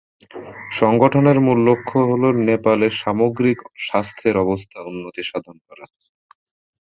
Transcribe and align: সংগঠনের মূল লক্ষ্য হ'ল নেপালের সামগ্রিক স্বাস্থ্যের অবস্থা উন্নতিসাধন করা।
সংগঠনের 0.71 1.37
মূল 1.39 1.57
লক্ষ্য 1.67 1.97
হ'ল 2.01 2.23
নেপালের 2.47 2.93
সামগ্রিক 3.01 3.57
স্বাস্থ্যের 3.85 4.35
অবস্থা 4.37 4.77
উন্নতিসাধন 4.81 5.57
করা। 5.67 5.85